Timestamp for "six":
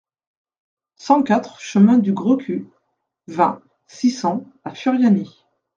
3.85-4.09